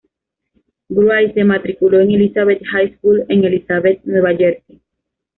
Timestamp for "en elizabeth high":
1.99-2.97